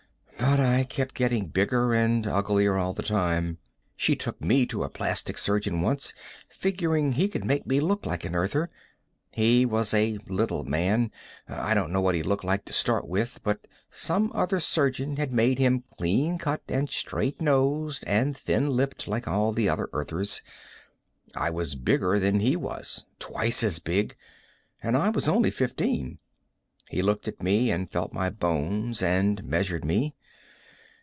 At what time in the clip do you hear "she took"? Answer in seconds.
3.95-4.41